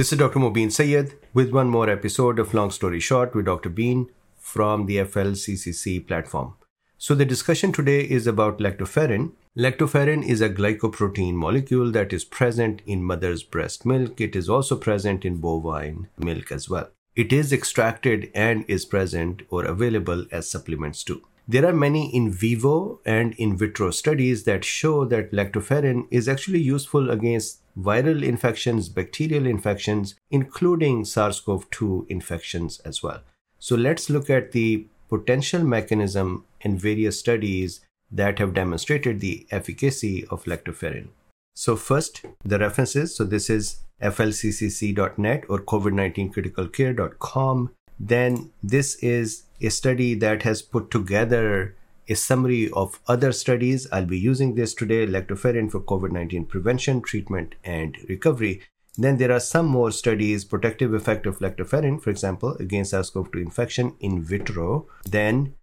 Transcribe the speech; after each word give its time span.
This 0.00 0.12
is 0.12 0.18
Dr. 0.18 0.38
Mobeen 0.38 0.72
Syed 0.72 1.12
with 1.34 1.52
one 1.52 1.68
more 1.68 1.90
episode 1.90 2.38
of 2.38 2.54
Long 2.54 2.70
Story 2.70 3.00
Short 3.00 3.34
with 3.34 3.44
Dr. 3.44 3.68
Been 3.68 4.08
from 4.38 4.86
the 4.86 4.96
FLCCC 4.96 6.08
platform. 6.08 6.54
So, 6.96 7.14
the 7.14 7.26
discussion 7.26 7.70
today 7.70 8.00
is 8.00 8.26
about 8.26 8.60
lactoferrin. 8.60 9.32
Lactoferrin 9.58 10.26
is 10.26 10.40
a 10.40 10.48
glycoprotein 10.48 11.34
molecule 11.34 11.90
that 11.90 12.14
is 12.14 12.24
present 12.24 12.80
in 12.86 13.02
mother's 13.02 13.42
breast 13.42 13.84
milk. 13.84 14.22
It 14.22 14.34
is 14.34 14.48
also 14.48 14.74
present 14.74 15.26
in 15.26 15.36
bovine 15.36 16.08
milk 16.16 16.50
as 16.50 16.70
well. 16.70 16.88
It 17.14 17.30
is 17.30 17.52
extracted 17.52 18.30
and 18.34 18.64
is 18.68 18.86
present 18.86 19.42
or 19.50 19.66
available 19.66 20.24
as 20.32 20.50
supplements 20.50 21.04
too. 21.04 21.20
There 21.46 21.66
are 21.66 21.74
many 21.74 22.14
in 22.14 22.30
vivo 22.30 23.00
and 23.04 23.34
in 23.34 23.54
vitro 23.54 23.90
studies 23.90 24.44
that 24.44 24.64
show 24.64 25.04
that 25.06 25.32
lactoferrin 25.32 26.06
is 26.10 26.26
actually 26.26 26.60
useful 26.60 27.10
against 27.10 27.60
viral 27.82 28.22
infections, 28.22 28.88
bacterial 28.88 29.46
infections, 29.46 30.14
including 30.30 31.04
SARS 31.04 31.40
CoV 31.40 31.68
2 31.70 32.06
infections 32.08 32.78
as 32.80 33.02
well. 33.02 33.22
So 33.58 33.76
let's 33.76 34.10
look 34.10 34.30
at 34.30 34.52
the 34.52 34.86
potential 35.08 35.64
mechanism 35.64 36.44
in 36.60 36.78
various 36.78 37.18
studies 37.18 37.80
that 38.10 38.38
have 38.38 38.54
demonstrated 38.54 39.20
the 39.20 39.46
efficacy 39.50 40.26
of 40.26 40.44
lactoferrin. 40.44 41.08
So, 41.54 41.76
first, 41.76 42.24
the 42.44 42.58
references. 42.58 43.14
So, 43.14 43.24
this 43.24 43.48
is 43.50 43.80
flccc.net 44.02 45.44
or 45.48 45.58
covid19criticalcare.com. 45.58 47.70
Then, 47.98 48.50
this 48.62 48.94
is 48.96 49.42
a 49.60 49.68
study 49.68 50.14
that 50.14 50.42
has 50.42 50.62
put 50.62 50.90
together 50.90 51.76
a 52.10 52.16
summary 52.16 52.68
of 52.72 53.00
other 53.06 53.32
studies. 53.32 53.86
I'll 53.92 54.04
be 54.04 54.18
using 54.18 54.54
this 54.56 54.74
today 54.74 55.06
lactoferrin 55.06 55.70
for 55.70 55.80
COVID 55.80 56.10
19 56.10 56.46
prevention, 56.46 57.00
treatment, 57.00 57.54
and 57.64 57.96
recovery. 58.08 58.62
Then 58.98 59.16
there 59.18 59.32
are 59.32 59.40
some 59.40 59.66
more 59.66 59.92
studies, 59.92 60.44
protective 60.44 60.92
effect 60.92 61.24
of 61.24 61.38
lactoferrin, 61.38 62.02
for 62.02 62.10
example, 62.10 62.56
against 62.58 62.90
SARS-CoV-2 62.90 63.40
infection 63.40 63.94
in 64.00 64.22
vitro. 64.22 64.88
Then 65.08 65.54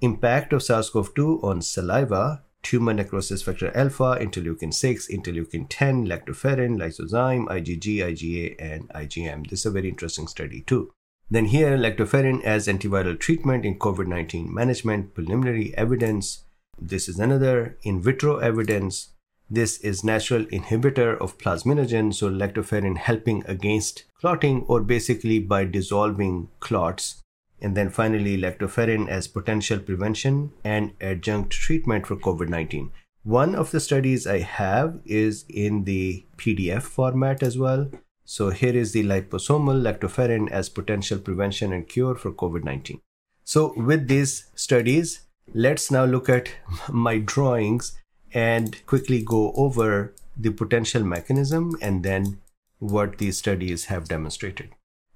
impact 0.00 0.52
of 0.52 0.62
SARS-CoV-2 0.62 1.42
on 1.42 1.60
saliva, 1.60 2.44
tumor 2.62 2.94
necrosis 2.94 3.42
factor 3.42 3.76
alpha, 3.76 4.16
interleukin 4.20 4.72
6, 4.72 5.08
interleukin 5.08 5.66
10, 5.68 6.06
lactoferrin, 6.06 6.78
lysozyme, 6.78 7.46
IgG, 7.48 7.98
IgA, 7.98 8.54
and 8.58 8.88
IgM. 8.90 9.50
This 9.50 9.60
is 9.60 9.66
a 9.66 9.70
very 9.70 9.88
interesting 9.88 10.28
study 10.28 10.62
too. 10.62 10.92
Then 11.28 11.46
here, 11.46 11.76
lactoferrin 11.76 12.42
as 12.44 12.68
antiviral 12.68 13.18
treatment 13.18 13.64
in 13.64 13.80
COVID-19 13.80 14.48
management, 14.48 15.12
preliminary 15.12 15.74
evidence. 15.76 16.44
This 16.80 17.08
is 17.08 17.18
another 17.18 17.76
in 17.82 18.00
vitro 18.00 18.36
evidence. 18.36 19.08
This 19.50 19.78
is 19.78 20.04
natural 20.04 20.44
inhibitor 20.46 21.18
of 21.18 21.36
plasminogen, 21.38 22.14
so 22.14 22.30
lactoferrin 22.30 22.96
helping 22.96 23.44
against 23.46 24.04
clotting 24.20 24.62
or 24.68 24.80
basically 24.80 25.40
by 25.40 25.64
dissolving 25.64 26.48
clots. 26.60 27.22
And 27.60 27.76
then 27.76 27.90
finally, 27.90 28.38
lactoferrin 28.40 29.08
as 29.08 29.26
potential 29.26 29.80
prevention 29.80 30.52
and 30.62 30.92
adjunct 31.00 31.50
treatment 31.50 32.06
for 32.06 32.16
COVID-19. 32.16 32.90
One 33.24 33.56
of 33.56 33.72
the 33.72 33.80
studies 33.80 34.28
I 34.28 34.38
have 34.40 35.00
is 35.04 35.44
in 35.48 35.84
the 35.84 36.24
PDF 36.36 36.82
format 36.82 37.42
as 37.42 37.58
well. 37.58 37.90
So 38.28 38.50
here 38.50 38.76
is 38.76 38.92
the 38.92 39.04
liposomal 39.04 39.80
lactoferrin 39.80 40.50
as 40.50 40.68
potential 40.68 41.18
prevention 41.18 41.72
and 41.72 41.88
cure 41.88 42.16
for 42.16 42.32
COVID-19. 42.32 43.00
So 43.44 43.72
with 43.76 44.08
these 44.08 44.50
studies, 44.56 45.20
let's 45.54 45.92
now 45.92 46.04
look 46.04 46.28
at 46.28 46.50
my 46.90 47.18
drawings 47.18 47.96
and 48.34 48.84
quickly 48.86 49.22
go 49.22 49.52
over 49.52 50.12
the 50.36 50.50
potential 50.50 51.04
mechanism 51.04 51.76
and 51.80 52.02
then 52.02 52.40
what 52.80 53.18
these 53.18 53.38
studies 53.38 53.84
have 53.86 54.08
demonstrated. 54.08 54.70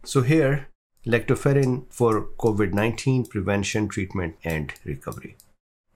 So 0.04 0.22
here, 0.22 0.68
lactoferrin 1.04 1.86
for 1.90 2.28
COVID-19 2.38 3.28
prevention, 3.28 3.88
treatment, 3.88 4.36
and 4.44 4.72
recovery. 4.84 5.36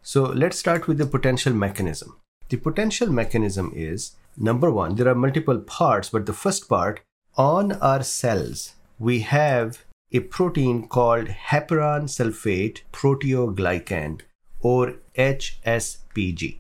So 0.03 0.25
let's 0.25 0.59
start 0.59 0.89
with 0.89 0.99
the 0.99 1.07
potential 1.07 1.53
mechanism. 1.53 2.17
The 2.49 2.57
potential 2.57 3.11
mechanism 3.11 3.73
is 3.75 4.13
number 4.37 4.71
one, 4.71 4.97
there 4.97 5.09
are 5.09 5.15
multiple 5.15 5.59
parts, 5.59 6.11
but 6.11 6.27
the 6.27 6.33
first 6.33 6.69
part 6.69 7.01
on 7.37 7.73
our 7.73 8.03
cells, 8.03 8.75
we 8.99 9.21
have 9.21 9.85
a 10.13 10.21
protein 10.21 10.87
called 10.87 11.27
heparan 11.27 12.05
sulfate 12.05 12.83
proteoglycan 12.93 14.21
or 14.61 14.95
HSPG. 15.17 16.59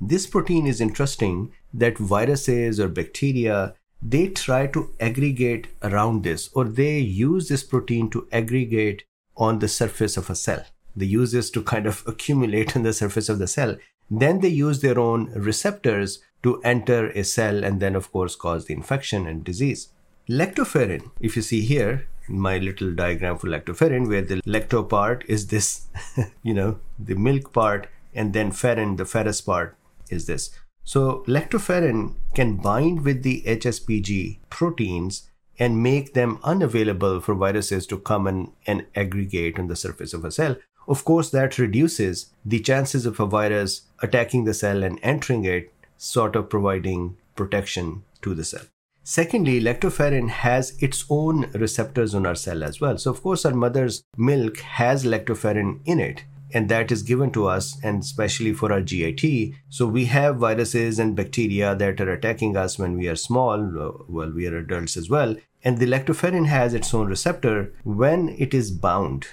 This 0.00 0.26
protein 0.26 0.66
is 0.66 0.80
interesting 0.80 1.52
that 1.72 1.98
viruses 1.98 2.80
or 2.80 2.88
bacteria 2.88 3.74
they 4.02 4.28
try 4.28 4.66
to 4.68 4.94
aggregate 5.00 5.68
around 5.82 6.22
this 6.22 6.50
or 6.52 6.64
they 6.64 6.98
use 6.98 7.48
this 7.48 7.64
protein 7.64 8.10
to 8.10 8.28
aggregate 8.30 9.04
on 9.36 9.58
the 9.58 9.68
surface 9.68 10.16
of 10.16 10.30
a 10.30 10.34
cell. 10.34 10.64
They 10.94 11.06
use 11.06 11.32
this 11.32 11.50
to 11.50 11.62
kind 11.62 11.86
of 11.86 12.02
accumulate 12.06 12.76
on 12.76 12.82
the 12.82 12.92
surface 12.92 13.28
of 13.28 13.38
the 13.38 13.46
cell. 13.46 13.76
Then 14.10 14.40
they 14.40 14.48
use 14.48 14.80
their 14.80 14.98
own 14.98 15.32
receptors 15.32 16.20
to 16.42 16.60
enter 16.62 17.08
a 17.10 17.24
cell 17.24 17.64
and 17.64 17.80
then, 17.80 17.96
of 17.96 18.12
course, 18.12 18.36
cause 18.36 18.66
the 18.66 18.74
infection 18.74 19.26
and 19.26 19.42
disease. 19.42 19.88
Lactoferrin, 20.28 21.10
if 21.20 21.36
you 21.36 21.42
see 21.42 21.62
here, 21.62 22.06
in 22.28 22.38
my 22.38 22.58
little 22.58 22.92
diagram 22.92 23.38
for 23.38 23.48
lactoferrin, 23.48 24.08
where 24.08 24.22
the 24.22 24.42
lacto 24.42 24.88
part 24.88 25.24
is 25.28 25.48
this, 25.48 25.86
you 26.42 26.54
know, 26.54 26.78
the 26.98 27.14
milk 27.14 27.52
part, 27.52 27.88
and 28.14 28.32
then 28.32 28.50
ferrin, 28.50 28.96
the 28.96 29.04
ferrous 29.04 29.40
part, 29.40 29.76
is 30.10 30.26
this. 30.26 30.50
So, 30.84 31.24
lactoferrin 31.26 32.14
can 32.34 32.56
bind 32.56 33.04
with 33.04 33.22
the 33.22 33.42
HSPG 33.46 34.38
proteins 34.50 35.30
and 35.58 35.82
make 35.82 36.14
them 36.14 36.38
unavailable 36.44 37.20
for 37.20 37.34
viruses 37.34 37.86
to 37.88 37.98
come 37.98 38.26
and, 38.26 38.52
and 38.66 38.86
aggregate 38.94 39.58
on 39.58 39.68
the 39.68 39.76
surface 39.76 40.12
of 40.12 40.24
a 40.24 40.30
cell. 40.30 40.56
Of 40.88 41.04
course, 41.04 41.30
that 41.30 41.58
reduces 41.58 42.30
the 42.44 42.60
chances 42.60 43.06
of 43.06 43.18
a 43.18 43.26
virus 43.26 43.82
attacking 44.00 44.44
the 44.44 44.54
cell 44.54 44.82
and 44.82 45.00
entering 45.02 45.44
it, 45.44 45.72
sort 45.96 46.36
of 46.36 46.48
providing 46.48 47.16
protection 47.34 48.04
to 48.22 48.34
the 48.34 48.44
cell. 48.44 48.66
Secondly, 49.02 49.60
lactoferrin 49.60 50.28
has 50.28 50.76
its 50.82 51.04
own 51.08 51.48
receptors 51.52 52.14
on 52.14 52.26
our 52.26 52.34
cell 52.34 52.64
as 52.64 52.80
well. 52.80 52.98
So, 52.98 53.10
of 53.12 53.22
course, 53.22 53.44
our 53.44 53.54
mother's 53.54 54.02
milk 54.16 54.58
has 54.58 55.04
lactoferrin 55.04 55.80
in 55.84 56.00
it, 56.00 56.24
and 56.52 56.68
that 56.68 56.90
is 56.90 57.02
given 57.02 57.30
to 57.32 57.46
us, 57.46 57.78
and 57.84 58.02
especially 58.02 58.52
for 58.52 58.72
our 58.72 58.80
GIT. 58.80 59.54
So, 59.68 59.86
we 59.86 60.06
have 60.06 60.38
viruses 60.38 60.98
and 60.98 61.14
bacteria 61.14 61.76
that 61.76 62.00
are 62.00 62.12
attacking 62.12 62.56
us 62.56 62.78
when 62.78 62.96
we 62.96 63.08
are 63.08 63.14
small, 63.16 63.54
uh, 63.80 63.92
well, 64.08 64.32
we 64.32 64.46
are 64.48 64.56
adults 64.56 64.96
as 64.96 65.08
well. 65.08 65.36
And 65.62 65.78
the 65.78 65.86
lactoferrin 65.86 66.46
has 66.46 66.74
its 66.74 66.92
own 66.92 67.06
receptor. 67.06 67.72
When 67.84 68.28
it 68.30 68.54
is 68.54 68.70
bound 68.72 69.28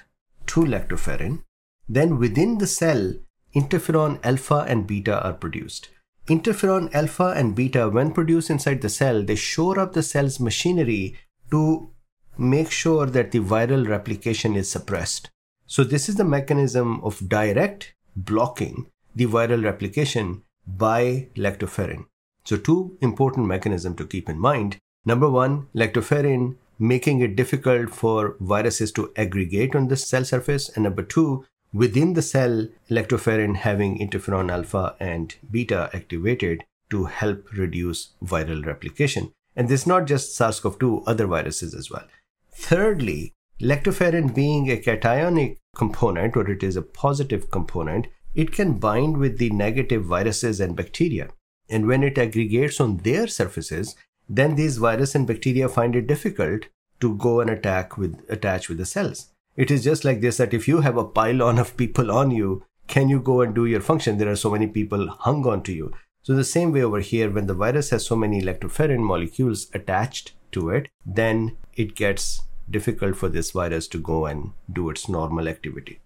to 0.48 0.62
lactoferrin, 0.62 1.44
then 1.88 2.18
within 2.18 2.58
the 2.58 2.68
cell, 2.68 3.14
interferon 3.56 4.20
alpha 4.24 4.66
and 4.68 4.88
beta 4.88 5.22
are 5.24 5.34
produced. 5.34 5.90
Interferon 6.28 6.94
alpha 6.94 7.34
and 7.36 7.54
beta, 7.54 7.90
when 7.90 8.12
produced 8.12 8.50
inside 8.50 8.82
the 8.82 8.90
cell, 8.90 9.24
they 9.24 9.36
shore 9.36 9.80
up 9.80 9.94
the 9.94 10.04
cell's 10.04 10.40
machinery 10.40 11.16
to 11.52 11.92
make 12.38 12.72
sure 12.72 13.06
that 13.06 13.32
the 13.32 13.40
viral 13.40 13.88
replication 13.88 14.56
is 14.56 14.70
suppressed. 14.70 15.30
So, 15.68 15.84
this 15.84 16.08
is 16.08 16.16
the 16.16 16.24
mechanism 16.24 17.02
of 17.04 17.28
direct 17.28 17.94
blocking 18.16 18.88
the 19.16 19.26
viral 19.26 19.64
replication 19.64 20.44
by 20.66 21.30
lactoferrin. 21.36 22.06
So, 22.46 22.58
two 22.58 22.98
important 23.02 23.48
mechanisms 23.48 23.98
to 23.98 24.06
keep 24.06 24.30
in 24.30 24.40
mind. 24.40 24.78
Number 25.06 25.30
one, 25.30 25.68
lactoferrin 25.76 26.56
making 26.84 27.22
it 27.22 27.38
difficult 27.38 27.90
for 27.90 28.36
viruses 28.42 28.92
to 28.92 29.12
aggregate 29.16 29.74
on 29.74 29.88
the 29.88 29.96
cell 29.96 30.26
surface. 30.26 30.70
And 30.70 30.84
number 30.84 31.02
two, 31.02 31.46
within 31.72 32.14
the 32.14 32.22
cell, 32.22 32.68
lactoferrin 32.90 33.56
having 33.56 33.98
interferon 34.00 34.52
alpha 34.52 34.96
and 35.00 35.34
beta 35.50 35.90
activated 35.94 36.66
to 36.90 37.06
help 37.06 37.54
reduce 37.54 38.10
viral 38.22 38.66
replication. 38.66 39.32
And 39.56 39.70
this 39.70 39.82
is 39.82 39.88
not 39.88 40.08
just 40.08 40.36
SARS 40.36 40.60
CoV 40.60 40.78
2, 40.78 41.04
other 41.08 41.26
viruses 41.26 41.74
as 41.74 41.90
well. 41.90 42.06
Thirdly, 42.54 43.34
lactoferrin 43.62 44.36
being 44.36 44.70
a 44.70 44.76
cationic 44.76 45.58
component, 45.76 46.36
or 46.36 46.50
it 46.50 46.64
is 46.64 46.76
a 46.76 46.82
positive 46.82 47.50
component, 47.50 48.08
it 48.36 48.52
can 48.52 48.74
bind 48.74 49.18
with 49.18 49.38
the 49.38 49.52
negative 49.52 50.04
viruses 50.04 50.60
and 50.60 50.76
bacteria. 50.76 51.30
And 51.70 51.88
when 51.88 52.04
it 52.04 52.18
aggregates 52.18 52.82
on 52.82 52.98
their 52.98 53.28
surfaces, 53.28 53.96
then 54.30 54.56
these 54.56 54.78
virus 54.78 55.16
and 55.16 55.28
bacteria 55.28 55.70
find 55.70 55.96
it 55.96 56.08
difficult 56.08 56.66
to 57.00 57.16
go 57.18 57.40
and 57.42 57.50
attack 57.50 57.98
with 57.98 58.24
attach 58.30 58.70
with 58.70 58.78
the 58.78 58.86
cells. 58.86 59.30
It 59.56 59.70
is 59.70 59.84
just 59.84 60.04
like 60.04 60.22
this 60.22 60.38
that 60.38 60.54
if 60.54 60.68
you 60.68 60.82
have 60.82 60.98
a 60.98 61.06
pylon 61.06 61.60
of 61.60 61.78
people 61.78 62.12
on 62.12 62.32
you, 62.32 62.64
can 62.88 63.10
you 63.10 63.20
go 63.20 63.42
and 63.42 63.54
do 63.54 63.66
your 63.66 63.82
function? 63.82 64.18
There 64.18 64.32
are 64.32 64.36
so 64.36 64.50
many 64.50 64.68
people 64.68 65.08
hung 65.08 65.46
on 65.48 65.64
to 65.64 65.74
you. 65.74 65.94
So 66.24 66.34
the 66.34 66.44
same 66.44 66.72
way 66.72 66.82
over 66.82 67.02
here, 67.02 67.30
when 67.30 67.48
the 67.48 67.54
virus 67.54 67.90
has 67.90 68.06
so 68.06 68.16
many 68.16 68.42
lactoferrin 68.42 69.00
molecules 69.00 69.68
attached 69.74 70.34
to 70.54 70.70
it, 70.70 70.88
then 71.06 71.58
it 71.76 71.96
gets 71.96 72.42
difficult 72.70 73.18
for 73.18 73.30
this 73.30 73.52
virus 73.52 73.88
to 73.90 74.00
go 74.00 74.26
and 74.26 74.52
do 74.72 74.90
its 74.90 75.10
normal 75.10 75.48
activity. 75.48 76.00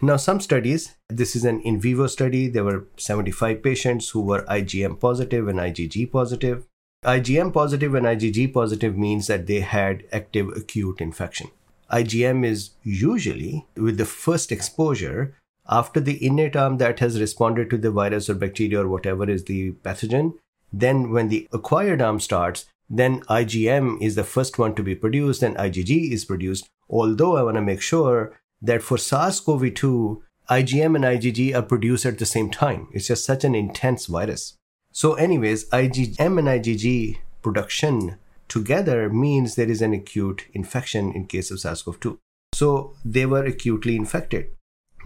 Now, 0.00 0.16
some 0.16 0.40
studies, 0.40 0.96
this 1.08 1.36
is 1.36 1.44
an 1.44 1.60
in 1.60 1.80
vivo 1.80 2.06
study. 2.06 2.48
There 2.48 2.64
were 2.64 2.86
75 2.96 3.62
patients 3.62 4.08
who 4.10 4.22
were 4.22 4.44
IgM 4.46 4.98
positive 4.98 5.46
and 5.46 5.58
IgG 5.58 6.10
positive. 6.10 6.66
IgM 7.04 7.52
positive 7.52 7.96
and 7.96 8.06
IgG 8.06 8.54
positive 8.54 8.96
means 8.96 9.26
that 9.26 9.48
they 9.48 9.58
had 9.58 10.04
active 10.12 10.48
acute 10.56 11.00
infection. 11.00 11.50
IgM 11.90 12.46
is 12.46 12.70
usually 12.84 13.66
with 13.76 13.98
the 13.98 14.04
first 14.04 14.52
exposure 14.52 15.34
after 15.68 15.98
the 15.98 16.24
innate 16.24 16.54
arm 16.54 16.78
that 16.78 17.00
has 17.00 17.20
responded 17.20 17.70
to 17.70 17.76
the 17.76 17.90
virus 17.90 18.30
or 18.30 18.34
bacteria 18.34 18.80
or 18.80 18.88
whatever 18.88 19.28
is 19.28 19.44
the 19.44 19.72
pathogen. 19.84 20.34
Then, 20.72 21.10
when 21.10 21.28
the 21.28 21.48
acquired 21.52 22.00
arm 22.00 22.20
starts, 22.20 22.66
then 22.88 23.20
IgM 23.22 24.00
is 24.00 24.14
the 24.14 24.24
first 24.24 24.58
one 24.58 24.74
to 24.76 24.82
be 24.82 24.94
produced 24.94 25.42
and 25.42 25.56
IgG 25.56 26.12
is 26.12 26.24
produced. 26.24 26.68
Although 26.88 27.36
I 27.36 27.42
want 27.42 27.56
to 27.56 27.62
make 27.62 27.82
sure 27.82 28.38
that 28.60 28.82
for 28.82 28.96
SARS 28.96 29.40
CoV 29.40 29.74
2, 29.74 30.22
IgM 30.50 30.94
and 30.94 31.04
IgG 31.04 31.52
are 31.54 31.62
produced 31.62 32.06
at 32.06 32.18
the 32.18 32.26
same 32.26 32.48
time. 32.48 32.88
It's 32.92 33.08
just 33.08 33.24
such 33.24 33.42
an 33.42 33.56
intense 33.56 34.06
virus. 34.06 34.56
So, 34.94 35.14
anyways, 35.14 35.70
IgM 35.70 36.38
and 36.38 36.48
IgG 36.48 37.16
production 37.40 38.18
together 38.46 39.08
means 39.08 39.54
there 39.54 39.70
is 39.70 39.80
an 39.80 39.94
acute 39.94 40.44
infection 40.52 41.12
in 41.12 41.26
case 41.26 41.50
of 41.50 41.60
SARS 41.60 41.80
CoV 41.82 41.98
2. 41.98 42.18
So, 42.52 42.94
they 43.02 43.24
were 43.24 43.42
acutely 43.44 43.96
infected. 43.96 44.50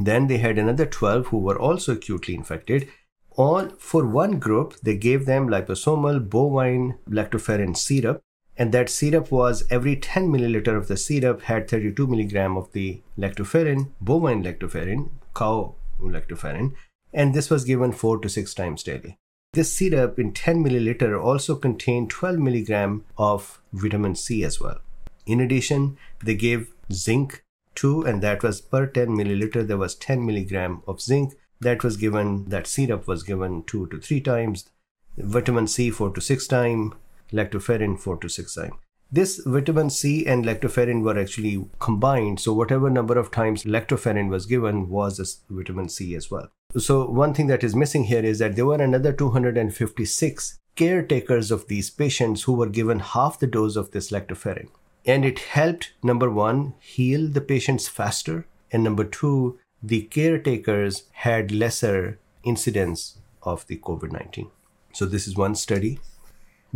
Then 0.00 0.26
they 0.26 0.38
had 0.38 0.58
another 0.58 0.86
12 0.86 1.28
who 1.28 1.38
were 1.38 1.58
also 1.58 1.92
acutely 1.92 2.34
infected. 2.34 2.88
All 3.36 3.68
for 3.78 4.04
one 4.04 4.40
group, 4.40 4.74
they 4.82 4.96
gave 4.96 5.24
them 5.24 5.46
liposomal 5.46 6.28
bovine 6.28 6.98
lactoferrin 7.08 7.76
syrup, 7.76 8.20
and 8.56 8.72
that 8.72 8.90
syrup 8.90 9.30
was 9.30 9.64
every 9.70 9.94
10 9.94 10.28
milliliter 10.32 10.76
of 10.76 10.88
the 10.88 10.96
syrup 10.96 11.42
had 11.42 11.70
32 11.70 12.08
milligram 12.08 12.56
of 12.56 12.72
the 12.72 13.02
lactoferrin, 13.16 13.90
bovine 14.00 14.42
lactoferrin, 14.42 15.10
cow 15.34 15.74
lactoferrin, 16.00 16.72
and 17.12 17.34
this 17.34 17.50
was 17.50 17.64
given 17.64 17.92
four 17.92 18.18
to 18.18 18.28
six 18.28 18.52
times 18.52 18.82
daily. 18.82 19.18
This 19.56 19.72
syrup 19.72 20.18
in 20.18 20.32
10 20.34 20.62
milliliter 20.62 21.18
also 21.18 21.56
contained 21.56 22.10
12 22.10 22.38
milligram 22.38 23.06
of 23.16 23.58
vitamin 23.72 24.14
C 24.14 24.44
as 24.44 24.60
well. 24.60 24.80
In 25.24 25.40
addition, 25.40 25.96
they 26.22 26.34
gave 26.34 26.74
zinc 26.92 27.42
too, 27.74 28.02
and 28.02 28.22
that 28.22 28.42
was 28.42 28.60
per 28.60 28.84
10 28.86 29.08
milliliter, 29.08 29.66
there 29.66 29.78
was 29.78 29.94
10 29.94 30.26
milligram 30.26 30.82
of 30.86 31.00
zinc. 31.00 31.32
That 31.58 31.82
was 31.82 31.96
given, 31.96 32.50
that 32.50 32.66
syrup 32.66 33.08
was 33.08 33.22
given 33.22 33.62
two 33.62 33.86
to 33.86 33.98
three 33.98 34.20
times, 34.20 34.68
vitamin 35.16 35.68
C 35.68 35.90
four 35.90 36.10
to 36.10 36.20
six 36.20 36.46
times, 36.46 36.92
lactoferrin 37.32 37.98
four 37.98 38.18
to 38.18 38.28
six 38.28 38.54
times. 38.56 38.74
This 39.10 39.40
vitamin 39.46 39.88
C 39.88 40.26
and 40.26 40.44
lactoferrin 40.44 41.02
were 41.02 41.18
actually 41.18 41.64
combined, 41.78 42.40
so 42.40 42.52
whatever 42.52 42.90
number 42.90 43.16
of 43.16 43.30
times 43.30 43.62
lactoferrin 43.62 44.28
was 44.28 44.46
given 44.46 44.88
was 44.88 45.18
this 45.18 45.42
vitamin 45.48 45.88
C 45.88 46.16
as 46.16 46.28
well. 46.28 46.48
So, 46.76 47.08
one 47.08 47.32
thing 47.32 47.46
that 47.46 47.62
is 47.62 47.76
missing 47.76 48.04
here 48.04 48.24
is 48.24 48.40
that 48.40 48.56
there 48.56 48.66
were 48.66 48.82
another 48.82 49.12
256 49.12 50.58
caretakers 50.74 51.50
of 51.52 51.68
these 51.68 51.88
patients 51.88 52.42
who 52.42 52.52
were 52.52 52.68
given 52.68 52.98
half 52.98 53.38
the 53.38 53.46
dose 53.46 53.76
of 53.76 53.92
this 53.92 54.10
lactoferrin. 54.10 54.68
And 55.04 55.24
it 55.24 55.38
helped, 55.38 55.92
number 56.02 56.28
one, 56.28 56.74
heal 56.80 57.28
the 57.28 57.40
patients 57.40 57.86
faster, 57.86 58.46
and 58.72 58.82
number 58.82 59.04
two, 59.04 59.58
the 59.80 60.02
caretakers 60.02 61.04
had 61.12 61.52
lesser 61.52 62.18
incidence 62.42 63.18
of 63.44 63.66
the 63.68 63.76
COVID 63.78 64.10
19. 64.10 64.50
So, 64.92 65.06
this 65.06 65.28
is 65.28 65.36
one 65.36 65.54
study. 65.54 66.00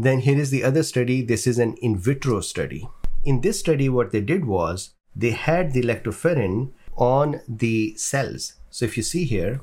Then 0.02 0.20
here 0.20 0.38
is 0.38 0.49
the 0.49 0.64
other 0.64 0.82
study. 0.82 1.20
This 1.20 1.47
is 1.47 1.58
an 1.58 1.75
in 1.75 1.99
vitro 1.99 2.41
study. 2.41 2.88
In 3.23 3.43
this 3.43 3.58
study, 3.61 3.91
what 3.91 4.12
they 4.12 4.23
did 4.23 4.47
was 4.47 4.94
they 5.14 5.32
had 5.32 5.75
the 5.75 5.82
lactoferrin 5.82 6.73
on 6.97 7.43
the 7.47 7.94
cells. 7.97 8.55
So 8.70 8.87
if 8.87 8.97
you 8.97 9.02
see 9.02 9.25
here, 9.25 9.61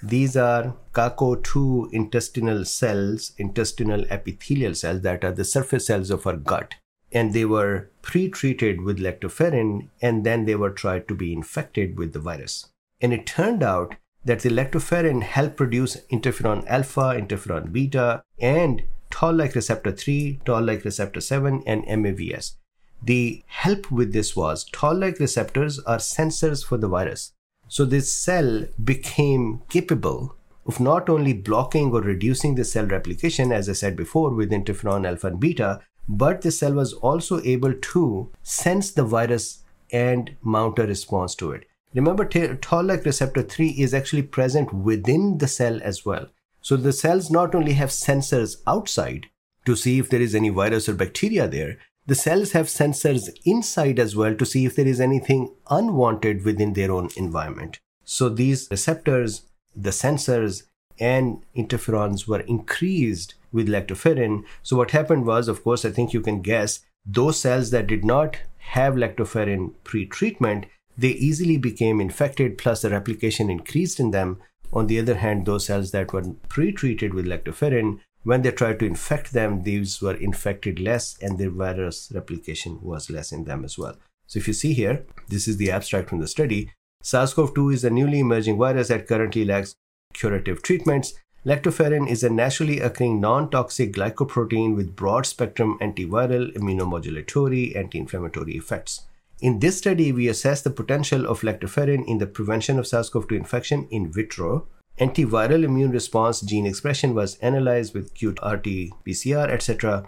these 0.00 0.36
are 0.36 0.76
CACO2 0.94 1.92
intestinal 1.92 2.64
cells, 2.64 3.32
intestinal 3.36 4.04
epithelial 4.10 4.76
cells 4.76 5.00
that 5.00 5.24
are 5.24 5.32
the 5.32 5.44
surface 5.44 5.88
cells 5.88 6.10
of 6.10 6.24
our 6.24 6.36
gut. 6.36 6.76
And 7.10 7.32
they 7.32 7.44
were 7.44 7.90
pre 8.00 8.28
treated 8.28 8.82
with 8.82 9.00
lactoferrin 9.00 9.88
and 10.00 10.24
then 10.24 10.44
they 10.44 10.54
were 10.54 10.70
tried 10.70 11.08
to 11.08 11.16
be 11.16 11.32
infected 11.32 11.98
with 11.98 12.12
the 12.12 12.20
virus. 12.20 12.68
And 13.00 13.12
it 13.12 13.26
turned 13.26 13.64
out 13.64 13.96
that 14.24 14.40
the 14.40 14.50
lactoferrin 14.50 15.22
helped 15.22 15.56
produce 15.56 15.96
interferon 16.12 16.64
alpha, 16.68 17.20
interferon 17.20 17.72
beta, 17.72 18.22
and 18.38 18.84
toll 19.10 19.34
like 19.34 19.54
receptor 19.54 19.92
3, 19.92 20.40
toll 20.44 20.62
like 20.62 20.84
receptor 20.84 21.20
7, 21.20 21.62
and 21.66 21.84
MAVS. 21.84 22.56
The 23.02 23.42
help 23.46 23.90
with 23.90 24.12
this 24.12 24.36
was 24.36 24.64
toll 24.72 24.94
like 24.94 25.18
receptors 25.18 25.78
are 25.80 25.98
sensors 25.98 26.64
for 26.64 26.76
the 26.76 26.88
virus. 26.88 27.32
So 27.68 27.84
this 27.84 28.12
cell 28.12 28.66
became 28.82 29.62
capable 29.68 30.36
of 30.66 30.80
not 30.80 31.08
only 31.08 31.32
blocking 31.32 31.92
or 31.92 32.00
reducing 32.00 32.54
the 32.54 32.64
cell 32.64 32.86
replication, 32.86 33.52
as 33.52 33.68
I 33.68 33.72
said 33.72 33.96
before, 33.96 34.30
with 34.34 34.50
interferon 34.50 35.06
alpha 35.06 35.28
and 35.28 35.40
beta, 35.40 35.80
but 36.08 36.42
the 36.42 36.50
cell 36.50 36.72
was 36.74 36.92
also 36.92 37.40
able 37.42 37.72
to 37.72 38.30
sense 38.42 38.90
the 38.90 39.04
virus 39.04 39.62
and 39.92 40.36
mount 40.42 40.78
a 40.78 40.86
response 40.86 41.34
to 41.36 41.52
it. 41.52 41.64
Remember, 41.94 42.24
toll 42.24 42.84
like 42.84 43.04
receptor 43.04 43.42
3 43.42 43.70
is 43.70 43.94
actually 43.94 44.22
present 44.22 44.72
within 44.72 45.38
the 45.38 45.48
cell 45.48 45.80
as 45.82 46.04
well. 46.04 46.26
So 46.60 46.76
the 46.76 46.92
cells 46.92 47.30
not 47.30 47.54
only 47.54 47.72
have 47.72 47.90
sensors 47.90 48.56
outside 48.66 49.26
to 49.64 49.76
see 49.76 49.98
if 49.98 50.10
there 50.10 50.20
is 50.20 50.34
any 50.34 50.48
virus 50.48 50.88
or 50.88 50.94
bacteria 50.94 51.48
there, 51.48 51.78
the 52.06 52.14
cells 52.14 52.52
have 52.52 52.66
sensors 52.66 53.28
inside 53.44 53.98
as 53.98 54.16
well 54.16 54.34
to 54.34 54.46
see 54.46 54.64
if 54.64 54.74
there 54.74 54.86
is 54.86 55.00
anything 55.00 55.54
unwanted 55.70 56.44
within 56.44 56.72
their 56.72 56.90
own 56.90 57.08
environment. 57.16 57.78
So 58.04 58.28
these 58.28 58.68
receptors, 58.70 59.42
the 59.76 59.90
sensors, 59.90 60.64
and 60.98 61.42
interferons 61.56 62.26
were 62.26 62.40
increased 62.40 63.34
with 63.52 63.68
lactoferrin. 63.68 64.44
So 64.62 64.76
what 64.76 64.90
happened 64.90 65.26
was, 65.26 65.48
of 65.48 65.62
course, 65.62 65.84
I 65.84 65.90
think 65.90 66.12
you 66.12 66.20
can 66.20 66.42
guess, 66.42 66.80
those 67.06 67.40
cells 67.40 67.70
that 67.70 67.86
did 67.86 68.04
not 68.04 68.38
have 68.58 68.94
lactoferrin 68.94 69.72
pre-treatment, 69.84 70.66
they 70.98 71.10
easily 71.10 71.56
became 71.56 72.00
infected, 72.00 72.58
plus 72.58 72.82
the 72.82 72.90
replication 72.90 73.48
increased 73.48 73.98
in 73.98 74.10
them. 74.10 74.40
On 74.72 74.86
the 74.86 75.00
other 75.00 75.16
hand, 75.16 75.46
those 75.46 75.66
cells 75.66 75.90
that 75.90 76.12
were 76.12 76.34
pre 76.48 76.72
treated 76.72 77.12
with 77.14 77.26
lactoferrin, 77.26 78.00
when 78.22 78.42
they 78.42 78.52
tried 78.52 78.78
to 78.80 78.86
infect 78.86 79.32
them, 79.32 79.62
these 79.62 80.00
were 80.00 80.14
infected 80.14 80.78
less 80.78 81.16
and 81.20 81.38
their 81.38 81.50
virus 81.50 82.12
replication 82.14 82.78
was 82.82 83.10
less 83.10 83.32
in 83.32 83.44
them 83.44 83.64
as 83.64 83.78
well. 83.78 83.96
So, 84.26 84.38
if 84.38 84.46
you 84.46 84.54
see 84.54 84.74
here, 84.74 85.04
this 85.28 85.48
is 85.48 85.56
the 85.56 85.70
abstract 85.70 86.10
from 86.10 86.20
the 86.20 86.28
study. 86.28 86.70
SARS 87.02 87.34
CoV 87.34 87.54
2 87.54 87.70
is 87.70 87.84
a 87.84 87.90
newly 87.90 88.20
emerging 88.20 88.58
virus 88.58 88.88
that 88.88 89.08
currently 89.08 89.44
lacks 89.44 89.74
curative 90.12 90.62
treatments. 90.62 91.14
Lactoferrin 91.46 92.06
is 92.08 92.22
a 92.22 92.28
naturally 92.28 92.80
occurring 92.80 93.20
non 93.20 93.50
toxic 93.50 93.94
glycoprotein 93.94 94.76
with 94.76 94.94
broad 94.94 95.24
spectrum 95.24 95.78
antiviral, 95.80 96.52
immunomodulatory, 96.52 97.74
anti 97.74 97.98
inflammatory 97.98 98.52
effects. 98.52 99.06
In 99.40 99.60
this 99.60 99.78
study, 99.78 100.12
we 100.12 100.28
assessed 100.28 100.64
the 100.64 100.70
potential 100.70 101.26
of 101.26 101.40
lactoferrin 101.40 102.06
in 102.06 102.18
the 102.18 102.26
prevention 102.26 102.78
of 102.78 102.86
SARS 102.86 103.08
CoV 103.08 103.26
2 103.28 103.34
infection 103.36 103.88
in 103.90 104.12
vitro. 104.12 104.68
Antiviral 104.98 105.64
immune 105.64 105.92
response 105.92 106.42
gene 106.42 106.66
expression 106.66 107.14
was 107.14 107.36
analyzed 107.36 107.94
with 107.94 108.12
qRT 108.12 108.90
PCR, 109.06 109.48
etc. 109.48 110.04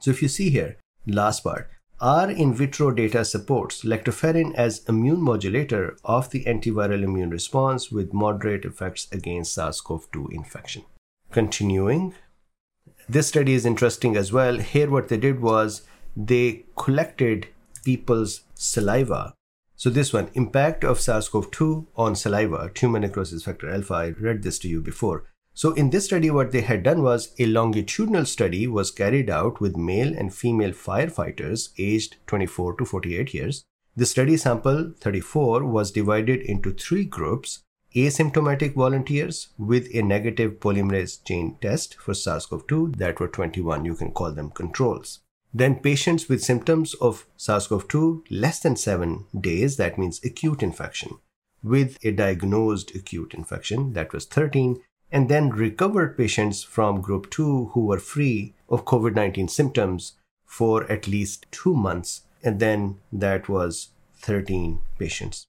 So, 0.00 0.12
if 0.12 0.22
you 0.22 0.28
see 0.28 0.50
here, 0.50 0.76
last 1.04 1.42
part, 1.42 1.68
our 2.00 2.30
in 2.30 2.54
vitro 2.54 2.92
data 2.92 3.24
supports 3.24 3.82
lactoferrin 3.82 4.54
as 4.54 4.84
immune 4.88 5.20
modulator 5.20 5.96
of 6.04 6.30
the 6.30 6.44
antiviral 6.44 7.02
immune 7.02 7.30
response 7.30 7.90
with 7.90 8.12
moderate 8.12 8.64
effects 8.64 9.08
against 9.10 9.54
SARS 9.54 9.80
CoV 9.80 10.06
2 10.12 10.28
infection. 10.30 10.84
Continuing, 11.32 12.14
this 13.08 13.26
study 13.26 13.54
is 13.54 13.66
interesting 13.66 14.16
as 14.16 14.32
well. 14.32 14.58
Here, 14.58 14.88
what 14.88 15.08
they 15.08 15.16
did 15.16 15.40
was 15.40 15.82
they 16.16 16.66
collected 16.76 17.48
people's 17.86 18.42
saliva. 18.54 19.22
So 19.76 19.90
this 19.90 20.12
one, 20.12 20.30
impact 20.34 20.82
of 20.84 21.00
SARS-CoV-2 21.00 21.86
on 21.96 22.16
saliva, 22.16 22.70
tumor 22.74 22.98
necrosis 22.98 23.44
factor 23.44 23.70
alpha. 23.70 23.94
I 23.94 24.08
read 24.08 24.42
this 24.42 24.58
to 24.60 24.68
you 24.68 24.80
before. 24.80 25.24
So 25.54 25.72
in 25.72 25.90
this 25.90 26.06
study, 26.06 26.30
what 26.30 26.50
they 26.52 26.62
had 26.62 26.82
done 26.82 27.02
was 27.02 27.34
a 27.38 27.46
longitudinal 27.46 28.26
study 28.26 28.66
was 28.66 28.90
carried 28.90 29.30
out 29.30 29.60
with 29.60 29.76
male 29.76 30.12
and 30.14 30.34
female 30.34 30.72
firefighters 30.72 31.68
aged 31.78 32.16
24 32.26 32.76
to 32.78 32.84
48 32.84 33.32
years. 33.32 33.64
The 33.94 34.06
study 34.06 34.36
sample 34.36 34.92
34 34.98 35.64
was 35.64 35.90
divided 35.90 36.40
into 36.40 36.72
three 36.72 37.04
groups 37.04 37.60
asymptomatic 37.94 38.74
volunteers 38.74 39.48
with 39.56 39.88
a 39.94 40.02
negative 40.02 40.60
polymerase 40.60 41.24
chain 41.24 41.56
test 41.62 41.94
for 41.94 42.12
SARS 42.12 42.44
CoV 42.46 42.66
2, 42.66 42.92
that 42.98 43.18
were 43.18 43.28
21, 43.28 43.86
you 43.86 43.94
can 43.94 44.10
call 44.10 44.32
them 44.32 44.50
controls. 44.50 45.20
Then 45.58 45.76
patients 45.76 46.28
with 46.28 46.44
symptoms 46.44 46.92
of 47.00 47.24
SARS-CoV-2 47.38 48.24
less 48.28 48.60
than 48.60 48.76
7 48.76 49.24
days, 49.40 49.78
that 49.78 49.96
means 49.96 50.20
acute 50.22 50.62
infection, 50.62 51.12
with 51.62 51.96
a 52.04 52.10
diagnosed 52.10 52.94
acute 52.94 53.32
infection, 53.32 53.94
that 53.94 54.12
was 54.12 54.26
13, 54.26 54.82
and 55.10 55.30
then 55.30 55.48
recovered 55.48 56.14
patients 56.14 56.62
from 56.62 57.00
group 57.00 57.30
2 57.30 57.70
who 57.72 57.86
were 57.86 57.98
free 57.98 58.52
of 58.68 58.84
COVID-19 58.84 59.48
symptoms 59.48 60.12
for 60.44 60.84
at 60.92 61.08
least 61.08 61.46
2 61.52 61.74
months, 61.74 62.24
and 62.42 62.60
then 62.60 63.00
that 63.10 63.48
was 63.48 63.88
13 64.16 64.80
patients. 64.98 65.46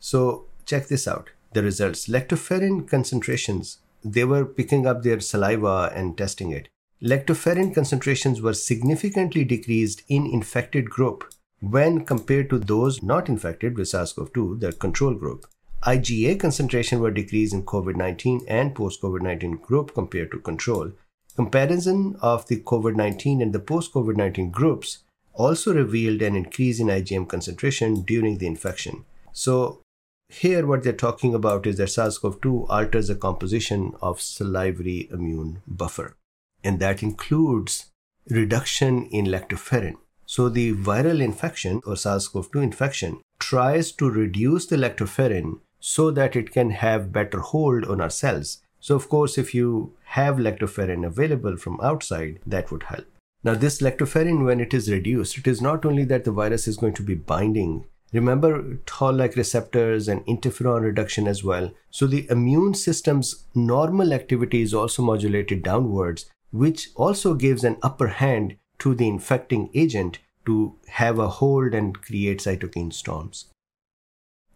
So 0.00 0.46
check 0.64 0.88
this 0.88 1.06
out. 1.06 1.32
The 1.52 1.62
results 1.62 2.08
lactoferrin 2.08 2.88
concentrations, 2.88 3.76
they 4.02 4.24
were 4.24 4.46
picking 4.46 4.86
up 4.86 5.02
their 5.02 5.20
saliva 5.20 5.92
and 5.94 6.16
testing 6.16 6.50
it 6.50 6.70
lactoferrin 7.02 7.74
concentrations 7.74 8.42
were 8.42 8.54
significantly 8.54 9.44
decreased 9.44 10.02
in 10.08 10.26
infected 10.26 10.90
group 10.90 11.32
when 11.60 12.04
compared 12.04 12.50
to 12.50 12.58
those 12.58 13.02
not 13.02 13.28
infected 13.28 13.76
with 13.76 13.88
SARS-CoV-2, 13.88 14.60
the 14.60 14.72
control 14.72 15.14
group. 15.14 15.46
IgA 15.84 16.40
concentration 16.40 16.98
were 17.00 17.10
decreased 17.10 17.54
in 17.54 17.64
COVID-19 17.64 18.44
and 18.48 18.74
post-COVID-19 18.74 19.60
group 19.62 19.94
compared 19.94 20.32
to 20.32 20.40
control. 20.40 20.92
Comparison 21.36 22.16
of 22.20 22.46
the 22.48 22.60
COVID-19 22.60 23.42
and 23.42 23.52
the 23.52 23.60
post-COVID-19 23.60 24.50
groups 24.50 25.04
also 25.34 25.72
revealed 25.72 26.20
an 26.20 26.34
increase 26.34 26.80
in 26.80 26.88
IgM 26.88 27.28
concentration 27.28 28.02
during 28.02 28.38
the 28.38 28.46
infection. 28.48 29.04
So 29.32 29.82
here 30.28 30.66
what 30.66 30.82
they're 30.82 30.92
talking 30.92 31.32
about 31.32 31.64
is 31.64 31.76
that 31.76 31.90
SARS-CoV-2 31.90 32.66
alters 32.68 33.06
the 33.06 33.14
composition 33.14 33.94
of 34.02 34.20
salivary 34.20 35.08
immune 35.12 35.62
buffer. 35.66 36.16
And 36.64 36.80
that 36.80 37.02
includes 37.02 37.86
reduction 38.28 39.06
in 39.06 39.26
lactoferrin. 39.26 39.96
So 40.26 40.48
the 40.48 40.74
viral 40.74 41.22
infection 41.22 41.80
or 41.86 41.96
SARS-CoV-2 41.96 42.62
infection 42.62 43.20
tries 43.38 43.92
to 43.92 44.10
reduce 44.10 44.66
the 44.66 44.76
lactoferrin 44.76 45.60
so 45.80 46.10
that 46.10 46.36
it 46.36 46.52
can 46.52 46.70
have 46.70 47.12
better 47.12 47.40
hold 47.40 47.84
on 47.84 48.00
our 48.00 48.10
cells. 48.10 48.58
So 48.80 48.94
of 48.94 49.08
course, 49.08 49.38
if 49.38 49.54
you 49.54 49.94
have 50.04 50.36
lactoferrin 50.36 51.06
available 51.06 51.56
from 51.56 51.80
outside, 51.80 52.40
that 52.46 52.70
would 52.70 52.84
help. 52.84 53.06
Now 53.42 53.54
this 53.54 53.80
lactoferrin, 53.80 54.44
when 54.44 54.60
it 54.60 54.74
is 54.74 54.90
reduced, 54.90 55.38
it 55.38 55.46
is 55.46 55.62
not 55.62 55.86
only 55.86 56.04
that 56.04 56.24
the 56.24 56.32
virus 56.32 56.68
is 56.68 56.76
going 56.76 56.94
to 56.94 57.02
be 57.02 57.14
binding 57.14 57.84
Remember 58.12 58.78
toll-like 58.86 59.36
receptors 59.36 60.08
and 60.08 60.24
interferon 60.24 60.80
reduction 60.80 61.28
as 61.28 61.44
well. 61.44 61.70
So 61.90 62.06
the 62.06 62.26
immune 62.30 62.74
system's 62.74 63.44
normal 63.54 64.14
activity 64.14 64.62
is 64.62 64.72
also 64.72 65.02
modulated 65.02 65.62
downwards, 65.62 66.24
which 66.50 66.90
also 66.94 67.34
gives 67.34 67.64
an 67.64 67.76
upper 67.82 68.08
hand 68.08 68.56
to 68.78 68.94
the 68.94 69.08
infecting 69.08 69.70
agent 69.74 70.18
to 70.46 70.74
have 70.86 71.18
a 71.18 71.28
hold 71.28 71.74
and 71.74 72.00
create 72.00 72.38
cytokine 72.38 72.92
storms. 72.92 73.46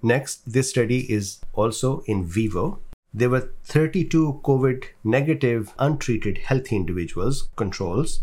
Next, 0.03 0.51
this 0.51 0.71
study 0.71 1.13
is 1.13 1.41
also 1.53 2.03
in 2.07 2.25
vivo. 2.25 2.81
There 3.15 3.31
were 3.31 3.53
32 3.65 4.41
COVID 4.43 4.85
negative 5.05 5.75
untreated 5.79 6.39
healthy 6.39 6.77
individuals, 6.77 7.49
controls, 7.57 8.21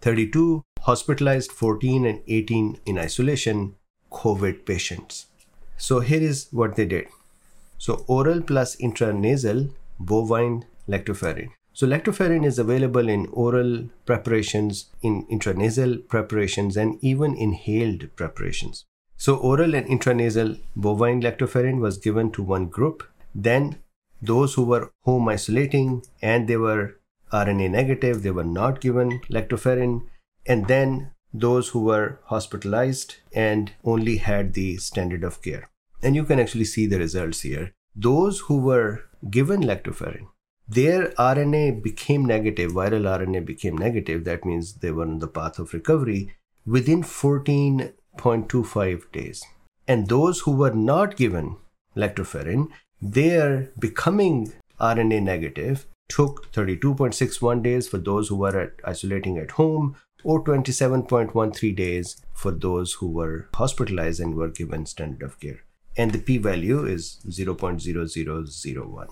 32 0.00 0.62
hospitalized, 0.80 1.52
14 1.52 2.04
and 2.04 2.22
18 2.26 2.80
in 2.86 2.98
isolation, 2.98 3.76
COVID 4.10 4.66
patients. 4.66 5.26
So 5.78 6.00
here 6.00 6.20
is 6.20 6.48
what 6.50 6.76
they 6.76 6.86
did. 6.86 7.06
So 7.78 8.04
oral 8.08 8.40
plus 8.40 8.76
intranasal 8.76 9.70
bovine 10.00 10.64
lactoferrin. 10.88 11.50
So 11.76 11.86
lactoferrin 11.86 12.46
is 12.46 12.58
available 12.58 13.06
in 13.06 13.26
oral 13.32 13.90
preparations, 14.06 14.86
in 15.02 15.26
intranasal 15.26 16.08
preparations, 16.08 16.74
and 16.74 16.98
even 17.04 17.34
inhaled 17.34 18.08
preparations. 18.16 18.86
So 19.18 19.36
oral 19.36 19.74
and 19.74 19.86
intranasal 19.86 20.58
bovine 20.74 21.20
lactoferrin 21.20 21.80
was 21.80 21.98
given 21.98 22.32
to 22.32 22.42
one 22.42 22.68
group. 22.68 23.02
Then 23.34 23.80
those 24.22 24.54
who 24.54 24.64
were 24.64 24.90
home 25.02 25.28
isolating 25.28 26.02
and 26.22 26.48
they 26.48 26.56
were 26.56 26.96
RNA 27.30 27.72
negative, 27.72 28.22
they 28.22 28.30
were 28.30 28.50
not 28.60 28.80
given 28.80 29.20
lactoferrin. 29.28 30.06
And 30.46 30.68
then 30.68 31.10
those 31.34 31.68
who 31.68 31.84
were 31.84 32.20
hospitalized 32.24 33.16
and 33.34 33.72
only 33.84 34.16
had 34.16 34.54
the 34.54 34.78
standard 34.78 35.24
of 35.24 35.42
care. 35.42 35.68
And 36.02 36.16
you 36.16 36.24
can 36.24 36.40
actually 36.40 36.64
see 36.64 36.86
the 36.86 36.98
results 36.98 37.42
here. 37.42 37.72
Those 37.94 38.40
who 38.40 38.60
were 38.60 39.02
given 39.28 39.60
lactoferrin, 39.60 40.28
their 40.68 41.10
RNA 41.10 41.80
became 41.82 42.24
negative, 42.24 42.72
viral 42.72 43.06
RNA 43.18 43.44
became 43.44 43.78
negative. 43.78 44.24
That 44.24 44.44
means 44.44 44.74
they 44.74 44.90
were 44.90 45.04
on 45.04 45.20
the 45.20 45.28
path 45.28 45.58
of 45.58 45.72
recovery 45.72 46.34
within 46.66 47.02
14.25 47.02 49.12
days. 49.12 49.44
And 49.86 50.08
those 50.08 50.40
who 50.40 50.56
were 50.56 50.74
not 50.74 51.16
given 51.16 51.56
lactoferrin, 51.96 52.68
their 53.00 53.70
becoming 53.78 54.52
RNA 54.80 55.22
negative 55.22 55.86
took 56.08 56.52
32.61 56.52 57.62
days 57.62 57.86
for 57.88 57.98
those 57.98 58.28
who 58.28 58.36
were 58.36 58.58
at 58.58 58.72
isolating 58.84 59.38
at 59.38 59.52
home 59.52 59.96
or 60.24 60.42
27.13 60.42 61.76
days 61.76 62.16
for 62.32 62.50
those 62.50 62.94
who 62.94 63.06
were 63.08 63.48
hospitalized 63.54 64.18
and 64.20 64.34
were 64.34 64.48
given 64.48 64.86
standard 64.86 65.22
of 65.22 65.38
care. 65.40 65.60
And 65.96 66.10
the 66.12 66.18
p 66.18 66.38
value 66.38 66.84
is 66.84 67.20
0.0001. 67.26 69.08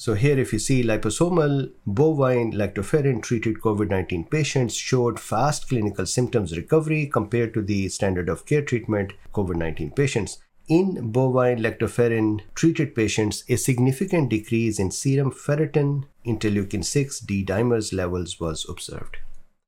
So 0.00 0.14
here 0.14 0.38
if 0.38 0.52
you 0.52 0.60
see 0.60 0.84
liposomal 0.84 1.72
bovine 1.84 2.52
lactoferrin 2.52 3.20
treated 3.20 3.56
COVID-19 3.56 4.30
patients 4.30 4.76
showed 4.76 5.18
fast 5.18 5.68
clinical 5.68 6.06
symptoms 6.06 6.56
recovery 6.56 7.06
compared 7.06 7.52
to 7.54 7.62
the 7.62 7.88
standard 7.88 8.28
of 8.28 8.46
care 8.46 8.62
treatment 8.62 9.14
COVID-19 9.34 9.96
patients. 9.96 10.38
In 10.68 11.10
bovine 11.10 11.58
lactoferrin 11.58 12.42
treated 12.54 12.94
patients, 12.94 13.42
a 13.48 13.56
significant 13.56 14.28
decrease 14.28 14.78
in 14.78 14.92
serum 14.92 15.32
ferritin, 15.32 16.04
interleukin 16.24 16.84
6 16.84 17.18
D 17.18 17.44
dimers 17.44 17.92
levels 17.92 18.38
was 18.38 18.64
observed. 18.68 19.16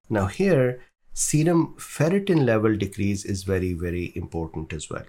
Now, 0.09 0.27
here, 0.27 0.81
serum 1.13 1.75
ferritin 1.77 2.45
level 2.45 2.77
decrease 2.77 3.25
is 3.25 3.43
very, 3.43 3.73
very 3.73 4.13
important 4.15 4.73
as 4.73 4.89
well. 4.89 5.07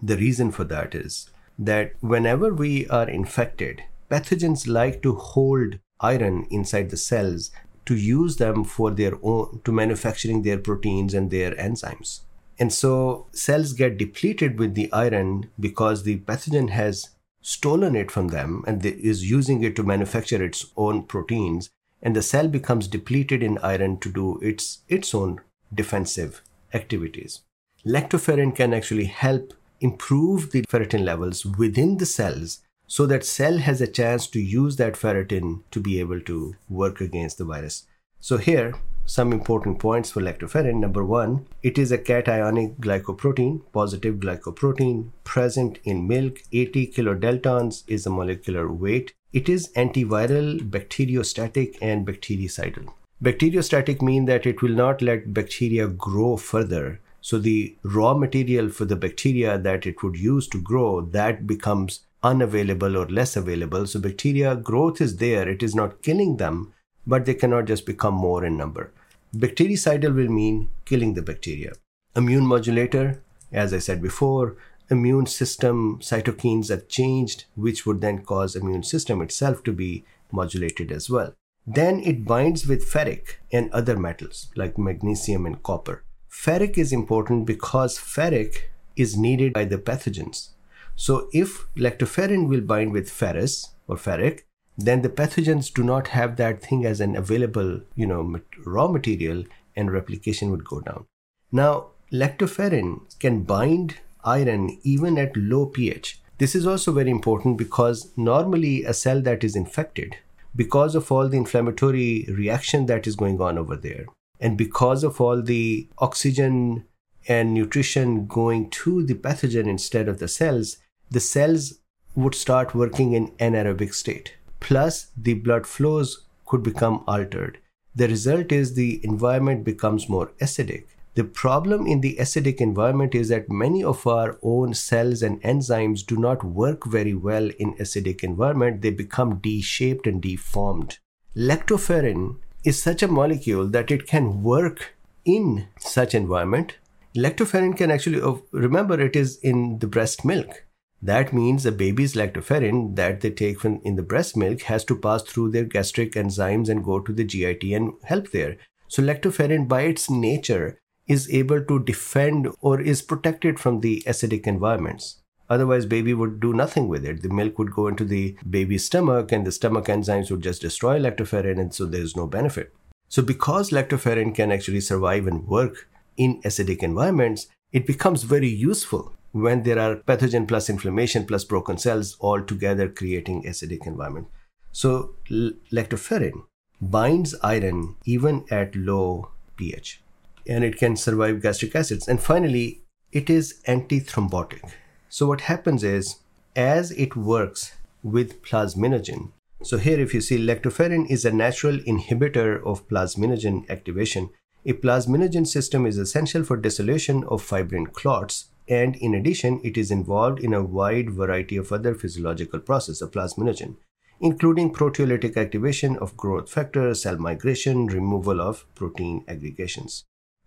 The 0.00 0.16
reason 0.16 0.52
for 0.52 0.64
that 0.64 0.94
is 0.94 1.28
that 1.58 1.92
whenever 2.00 2.54
we 2.54 2.88
are 2.88 3.10
infected, 3.10 3.82
pathogens 4.14 4.68
like 4.68 5.02
to 5.02 5.16
hold 5.16 5.80
iron 6.00 6.46
inside 6.48 6.90
the 6.90 6.96
cells 6.96 7.50
to 7.84 7.96
use 7.96 8.36
them 8.36 8.62
for 8.62 8.92
their 8.92 9.14
own, 9.22 9.60
to 9.64 9.72
manufacturing 9.72 10.42
their 10.42 10.58
proteins 10.58 11.14
and 11.14 11.30
their 11.30 11.52
enzymes. 11.56 12.20
And 12.58 12.72
so 12.72 13.26
cells 13.32 13.72
get 13.72 13.98
depleted 13.98 14.58
with 14.60 14.74
the 14.74 14.90
iron 14.92 15.50
because 15.58 16.04
the 16.04 16.20
pathogen 16.20 16.70
has 16.70 17.10
stolen 17.42 17.96
it 17.96 18.12
from 18.12 18.28
them 18.28 18.62
and 18.68 18.86
is 18.86 19.28
using 19.28 19.64
it 19.64 19.74
to 19.76 19.82
manufacture 19.82 20.42
its 20.42 20.66
own 20.76 21.02
proteins 21.02 21.68
and 22.00 22.14
the 22.14 22.22
cell 22.22 22.46
becomes 22.46 22.86
depleted 22.86 23.42
in 23.42 23.58
iron 23.58 23.98
to 23.98 24.12
do 24.12 24.38
its, 24.40 24.82
its 24.88 25.12
own 25.14 25.40
defensive 25.74 26.42
activities. 26.72 27.40
Lactoferrin 27.84 28.54
can 28.54 28.72
actually 28.72 29.06
help 29.06 29.52
improve 29.80 30.52
the 30.52 30.62
ferritin 30.62 31.04
levels 31.04 31.44
within 31.44 31.98
the 31.98 32.06
cells 32.06 32.60
so 32.86 33.06
that 33.06 33.24
cell 33.24 33.58
has 33.58 33.80
a 33.80 33.86
chance 33.86 34.26
to 34.28 34.40
use 34.40 34.76
that 34.76 34.94
ferritin 34.94 35.62
to 35.70 35.80
be 35.80 36.00
able 36.00 36.20
to 36.20 36.54
work 36.68 37.00
against 37.00 37.38
the 37.38 37.44
virus. 37.44 37.86
So 38.20 38.36
here, 38.36 38.74
some 39.06 39.32
important 39.32 39.78
points 39.78 40.10
for 40.10 40.22
lactoferrin. 40.22 40.80
Number 40.80 41.04
one, 41.04 41.46
it 41.62 41.76
is 41.76 41.92
a 41.92 41.98
cationic 41.98 42.76
glycoprotein, 42.76 43.60
positive 43.72 44.16
glycoprotein 44.16 45.10
present 45.24 45.78
in 45.84 46.08
milk. 46.08 46.38
80 46.52 46.86
kilodaltons 46.88 47.84
is 47.86 48.04
the 48.04 48.10
molecular 48.10 48.72
weight. 48.72 49.12
It 49.32 49.48
is 49.48 49.70
antiviral, 49.76 50.58
bacteriostatic, 50.70 51.76
and 51.82 52.06
bactericidal. 52.06 52.94
Bacteriostatic 53.22 54.00
mean 54.00 54.24
that 54.24 54.46
it 54.46 54.62
will 54.62 54.74
not 54.74 55.02
let 55.02 55.34
bacteria 55.34 55.86
grow 55.86 56.36
further. 56.36 57.00
So 57.20 57.38
the 57.38 57.76
raw 57.82 58.14
material 58.14 58.68
for 58.68 58.84
the 58.84 58.96
bacteria 58.96 59.58
that 59.58 59.86
it 59.86 60.02
would 60.02 60.16
use 60.16 60.46
to 60.48 60.60
grow, 60.60 61.00
that 61.00 61.46
becomes 61.46 62.00
unavailable 62.24 62.96
or 62.96 63.06
less 63.06 63.36
available. 63.36 63.86
So 63.86 64.00
bacteria 64.00 64.56
growth 64.56 65.00
is 65.00 65.18
there. 65.18 65.48
It 65.48 65.62
is 65.62 65.74
not 65.74 66.02
killing 66.02 66.38
them, 66.38 66.72
but 67.06 67.26
they 67.26 67.34
cannot 67.34 67.66
just 67.66 67.86
become 67.86 68.14
more 68.14 68.44
in 68.44 68.56
number. 68.56 68.92
Bactericidal 69.36 70.14
will 70.14 70.28
mean 70.28 70.70
killing 70.84 71.14
the 71.14 71.22
bacteria. 71.22 71.72
Immune 72.16 72.46
modulator, 72.46 73.22
as 73.52 73.74
I 73.74 73.78
said 73.78 74.00
before, 74.00 74.56
immune 74.90 75.26
system 75.26 75.98
cytokines 76.00 76.70
are 76.70 76.80
changed, 76.80 77.44
which 77.54 77.84
would 77.84 78.00
then 78.00 78.24
cause 78.24 78.56
immune 78.56 78.82
system 78.82 79.20
itself 79.20 79.62
to 79.64 79.72
be 79.72 80.04
modulated 80.32 80.90
as 80.90 81.10
well. 81.10 81.34
Then 81.66 82.00
it 82.00 82.24
binds 82.24 82.66
with 82.66 82.90
ferric 82.90 83.36
and 83.52 83.70
other 83.70 83.96
metals 83.96 84.48
like 84.54 84.78
magnesium 84.78 85.46
and 85.46 85.62
copper. 85.62 86.04
Ferric 86.30 86.76
is 86.76 86.92
important 86.92 87.46
because 87.46 87.98
ferric 87.98 88.64
is 88.96 89.16
needed 89.16 89.52
by 89.52 89.64
the 89.64 89.78
pathogens. 89.78 90.50
So 90.96 91.28
if 91.32 91.66
lactoferrin 91.74 92.48
will 92.48 92.60
bind 92.60 92.92
with 92.92 93.10
ferrous 93.10 93.74
or 93.88 93.96
ferric, 93.96 94.42
then 94.76 95.02
the 95.02 95.08
pathogens 95.08 95.72
do 95.72 95.82
not 95.84 96.08
have 96.08 96.36
that 96.36 96.62
thing 96.62 96.84
as 96.84 97.00
an 97.00 97.16
available, 97.16 97.80
you 97.94 98.06
know, 98.06 98.40
raw 98.64 98.88
material 98.88 99.44
and 99.76 99.92
replication 99.92 100.50
would 100.50 100.64
go 100.64 100.80
down. 100.80 101.06
Now, 101.52 101.88
lactoferrin 102.12 103.18
can 103.18 103.42
bind 103.42 103.98
iron 104.24 104.78
even 104.82 105.18
at 105.18 105.36
low 105.36 105.66
pH. 105.66 106.20
This 106.38 106.54
is 106.54 106.66
also 106.66 106.92
very 106.92 107.10
important 107.10 107.58
because 107.58 108.10
normally 108.16 108.82
a 108.84 108.94
cell 108.94 109.20
that 109.22 109.44
is 109.44 109.54
infected, 109.54 110.16
because 110.56 110.94
of 110.94 111.12
all 111.12 111.28
the 111.28 111.36
inflammatory 111.36 112.26
reaction 112.28 112.86
that 112.86 113.06
is 113.06 113.14
going 113.14 113.40
on 113.40 113.58
over 113.58 113.76
there, 113.76 114.06
and 114.40 114.58
because 114.58 115.04
of 115.04 115.20
all 115.20 115.42
the 115.42 115.88
oxygen 115.98 116.84
and 117.28 117.54
nutrition 117.54 118.26
going 118.26 118.70
to 118.70 119.04
the 119.04 119.14
pathogen 119.14 119.66
instead 119.68 120.08
of 120.08 120.18
the 120.18 120.28
cells, 120.28 120.78
the 121.10 121.20
cells 121.20 121.80
would 122.14 122.34
start 122.34 122.74
working 122.74 123.12
in 123.12 123.28
anaerobic 123.32 123.94
state. 123.94 124.34
Plus, 124.60 125.08
the 125.16 125.34
blood 125.34 125.66
flows 125.66 126.24
could 126.46 126.62
become 126.62 127.04
altered. 127.06 127.58
the 127.94 128.08
result 128.08 128.50
is 128.50 128.74
the 128.74 129.00
environment 129.04 129.64
becomes 129.64 130.08
more 130.08 130.32
acidic. 130.40 130.84
The 131.14 131.22
problem 131.22 131.86
in 131.86 132.00
the 132.00 132.16
acidic 132.16 132.60
environment 132.60 133.14
is 133.14 133.28
that 133.28 133.48
many 133.48 133.84
of 133.84 134.04
our 134.04 134.36
own 134.42 134.74
cells 134.74 135.22
and 135.22 135.40
enzymes 135.42 136.04
do 136.04 136.16
not 136.16 136.42
work 136.42 136.84
very 136.86 137.14
well 137.14 137.50
in 137.60 137.74
acidic 137.74 138.24
environment. 138.24 138.82
They 138.82 138.90
become 138.90 139.36
D-shaped 139.36 140.08
and 140.08 140.20
deformed. 140.20 140.98
Lactoferrin 141.36 142.38
is 142.64 142.82
such 142.82 143.02
a 143.02 143.08
molecule 143.08 143.68
that 143.68 143.92
it 143.92 144.08
can 144.08 144.42
work 144.42 144.96
in 145.24 145.68
such 145.78 146.16
environment. 146.16 146.78
Lactoferrin 147.16 147.76
can 147.76 147.92
actually 147.92 148.20
oh, 148.20 148.42
remember 148.50 149.00
it 149.00 149.14
is 149.14 149.38
in 149.38 149.78
the 149.78 149.86
breast 149.86 150.24
milk. 150.24 150.63
That 151.04 151.34
means 151.34 151.66
a 151.66 151.70
baby's 151.70 152.14
lactoferrin 152.14 152.96
that 152.96 153.20
they 153.20 153.30
take 153.30 153.60
from 153.60 153.82
in 153.84 153.96
the 153.96 154.02
breast 154.02 154.38
milk 154.38 154.62
has 154.62 154.86
to 154.86 154.96
pass 154.96 155.22
through 155.22 155.50
their 155.50 155.64
gastric 155.64 156.12
enzymes 156.12 156.70
and 156.70 156.82
go 156.82 156.98
to 156.98 157.12
the 157.12 157.24
GIT 157.24 157.62
and 157.64 157.92
help 158.04 158.30
there. 158.30 158.56
So 158.88 159.02
lactoferrin 159.02 159.68
by 159.68 159.82
its 159.82 160.08
nature 160.08 160.80
is 161.06 161.28
able 161.28 161.62
to 161.62 161.84
defend 161.84 162.48
or 162.62 162.80
is 162.80 163.02
protected 163.02 163.60
from 163.60 163.80
the 163.80 164.02
acidic 164.06 164.46
environments. 164.46 165.20
Otherwise, 165.50 165.84
baby 165.84 166.14
would 166.14 166.40
do 166.40 166.54
nothing 166.54 166.88
with 166.88 167.04
it. 167.04 167.20
The 167.20 167.28
milk 167.28 167.58
would 167.58 167.72
go 167.72 167.86
into 167.86 168.06
the 168.06 168.38
baby's 168.48 168.86
stomach, 168.86 169.30
and 169.30 169.46
the 169.46 169.52
stomach 169.52 169.88
enzymes 169.88 170.30
would 170.30 170.40
just 170.40 170.62
destroy 170.62 170.98
lactoferrin, 170.98 171.60
and 171.60 171.74
so 171.74 171.84
there's 171.84 172.16
no 172.16 172.26
benefit. 172.26 172.72
So, 173.10 173.22
because 173.22 173.68
lactoferrin 173.68 174.34
can 174.34 174.50
actually 174.50 174.80
survive 174.80 175.26
and 175.26 175.46
work 175.46 175.86
in 176.16 176.40
acidic 176.42 176.82
environments, 176.82 177.48
it 177.72 177.86
becomes 177.86 178.22
very 178.22 178.48
useful 178.48 179.14
when 179.34 179.62
there 179.64 179.78
are 179.78 179.96
pathogen 179.96 180.46
plus 180.46 180.70
inflammation 180.70 181.26
plus 181.26 181.44
broken 181.44 181.76
cells 181.76 182.16
all 182.20 182.40
together 182.40 182.88
creating 182.88 183.42
acidic 183.42 183.86
environment. 183.86 184.28
So, 184.72 185.16
lactoferrin 185.30 186.44
binds 186.80 187.34
iron 187.42 187.96
even 188.04 188.44
at 188.50 188.76
low 188.76 189.30
pH, 189.56 190.00
and 190.46 190.62
it 190.62 190.78
can 190.78 190.96
survive 190.96 191.42
gastric 191.42 191.74
acids. 191.74 192.08
And 192.08 192.22
finally, 192.22 192.82
it 193.12 193.28
is 193.28 193.60
antithrombotic 193.66 194.72
so 195.16 195.28
what 195.28 195.42
happens 195.42 195.84
is 195.84 196.16
as 196.56 196.90
it 196.90 197.14
works 197.14 197.74
with 198.02 198.42
plasminogen, 198.42 199.30
so 199.62 199.78
here 199.78 200.00
if 200.00 200.12
you 200.12 200.20
see 200.20 200.44
lactoferrin 200.44 201.08
is 201.08 201.24
a 201.24 201.30
natural 201.30 201.76
inhibitor 201.78 202.60
of 202.66 202.88
plasminogen 202.88 203.70
activation. 203.70 204.30
A 204.66 204.72
plasminogen 204.72 205.46
system 205.46 205.86
is 205.86 205.98
essential 205.98 206.42
for 206.42 206.56
dissolution 206.56 207.22
of 207.28 207.42
fibrin 207.42 207.86
clots 207.86 208.46
and 208.68 208.96
in 208.96 209.14
addition 209.14 209.60
it 209.62 209.76
is 209.76 209.90
involved 209.90 210.40
in 210.40 210.54
a 210.54 210.62
wide 210.62 211.10
variety 211.10 211.56
of 211.56 211.72
other 211.72 211.94
physiological 211.94 212.60
processes 212.60 213.02
of 213.02 213.10
plasminogen 213.10 213.76
including 214.20 214.72
proteolytic 214.72 215.36
activation 215.36 215.96
of 215.98 216.16
growth 216.16 216.48
factors, 216.50 217.02
cell 217.02 217.16
migration, 217.16 217.86
removal 217.86 218.40
of 218.40 218.64
protein 218.74 219.24
aggregations. 219.28 220.04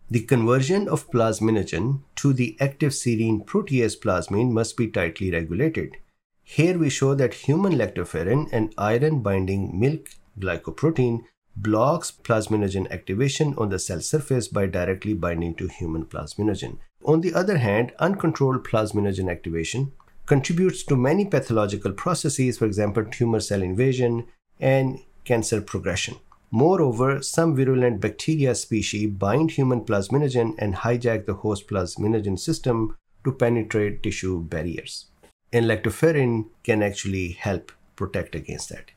The 0.10 0.22
conversion 0.22 0.88
of 0.88 1.12
plasminogen 1.12 2.02
to 2.16 2.34
the 2.34 2.56
active 2.62 2.94
serine 2.94 3.46
protease 3.46 4.00
plasmin 4.00 4.52
must 4.52 4.78
be 4.78 4.88
tightly 4.88 5.32
regulated. 5.32 5.98
Here 6.44 6.78
we 6.78 6.90
show 6.90 7.14
that 7.16 7.34
human 7.34 7.74
lactoferrin, 7.74 8.52
an 8.54 8.72
iron 8.78 9.22
binding 9.22 9.78
milk 9.78 10.10
glycoprotein, 10.40 11.26
blocks 11.58 12.12
plasminogen 12.12 12.90
activation 12.90 13.54
on 13.58 13.70
the 13.70 13.80
cell 13.80 14.00
surface 14.00 14.48
by 14.48 14.66
directly 14.66 15.14
binding 15.14 15.56
to 15.56 15.68
human 15.68 16.06
plasminogen. 16.06 16.78
On 17.08 17.22
the 17.22 17.34
other 17.34 17.58
hand, 17.58 17.94
uncontrolled 18.00 18.66
plasminogen 18.66 19.32
activation 19.32 19.94
contributes 20.26 20.84
to 20.84 20.98
many 20.98 21.24
pathological 21.24 21.94
processes, 21.94 22.58
for 22.58 22.66
example, 22.66 23.06
tumor 23.06 23.40
cell 23.40 23.62
invasion 23.62 24.26
and 24.60 25.00
cancer 25.24 25.62
progression. 25.62 26.18
Moreover, 26.52 27.22
some 27.22 27.56
virulent 27.56 28.02
bacteria 28.02 28.54
species 28.56 29.10
bind 29.10 29.52
human 29.52 29.86
plasminogen 29.86 30.56
and 30.60 30.76
hijack 30.76 31.26
the 31.26 31.36
host 31.36 31.70
plasminogen 31.70 32.38
system 32.38 32.98
to 33.24 33.32
penetrate 33.32 34.04
tissue 34.04 34.44
barriers. 34.44 35.06
And 35.54 35.66
lactoferrin 35.66 36.50
can 36.64 36.84
actually 36.84 37.32
help 37.32 37.72
protect 37.96 38.36
against 38.36 38.68
that. 38.70 38.92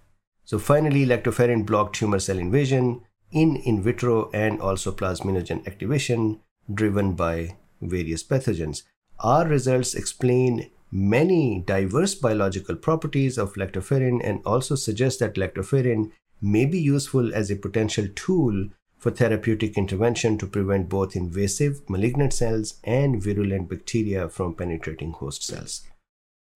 So 0.45 0.59
finally, 0.59 1.07
lactoferrin 1.07 1.65
blocked 1.65 1.95
tumor 1.95 2.19
cell 2.19 2.39
invasion 2.39 3.03
in 3.31 3.55
in 3.55 3.81
vitro 3.81 4.31
and 4.35 4.61
also 4.61 4.91
plasminogen 4.91 5.65
activation 5.65 6.41
driven 6.75 7.13
by 7.13 7.57
various 7.81 8.23
pathogens. 8.23 8.83
Our 9.21 9.47
results 9.47 9.95
explain 9.95 10.71
many 10.91 11.63
diverse 11.67 12.15
biological 12.15 12.75
properties 12.75 13.39
of 13.39 13.55
lactoferrin 13.55 14.21
and 14.25 14.41
also 14.45 14.75
suggest 14.75 15.21
that 15.21 15.35
lactoferrin 15.35 16.11
may 16.41 16.65
be 16.65 16.81
useful 16.81 17.35
as 17.35 17.51
a 17.51 17.57
potential 17.57 18.09
tool 18.15 18.69
for 18.99 19.11
therapeutic 19.11 19.79
intervention 19.79 20.37
to 20.39 20.47
prevent 20.47 20.89
both 20.89 21.17
invasive 21.17 21.89
malignant 21.89 22.33
cells 22.33 22.75
and 22.85 23.23
virulent 23.23 23.69
bacteria 23.69 24.29
from 24.29 24.55
penetrating 24.55 25.13
host 25.13 25.43
cells. 25.43 25.83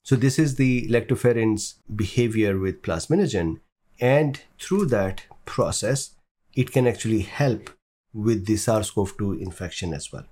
So, 0.03 0.17
this 0.17 0.39
is 0.39 0.57
the 0.57 0.87
lactoferrin's 0.89 1.77
behavior 1.95 2.59
with 2.59 2.83
plasminogen, 2.83 3.61
and 3.99 4.43
through 4.61 4.87
that 4.87 5.23
process, 5.47 6.15
it 6.55 6.73
can 6.73 6.87
actually 6.87 7.23
help 7.23 7.71
with 8.13 8.45
the 8.45 8.57
SARS 8.57 8.91
CoV 8.91 9.17
2 9.17 9.33
infection 9.35 9.95
as 9.95 10.13
well. 10.13 10.27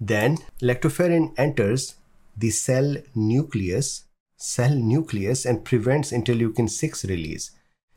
Then, 0.00 0.38
lactoferrin 0.62 1.34
enters 1.36 1.96
the 2.36 2.50
cell 2.50 2.96
nucleus 3.14 4.04
cell 4.38 4.74
nucleus 4.74 5.44
and 5.44 5.64
prevents 5.64 6.12
interleukin 6.12 6.70
6 6.70 7.04
release. 7.06 7.50